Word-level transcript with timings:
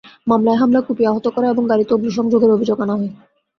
মামলায় 0.27 0.59
হামলা, 0.61 0.79
কুপিয়ে 0.81 1.09
আহত 1.09 1.25
করা 1.27 1.47
এবং 1.49 1.63
গাড়িতে 1.67 1.91
অগ্নিসংযোগের 1.93 2.51
অভিযোগ 2.51 2.77
আনা 2.81 2.95
হয়। 2.95 3.11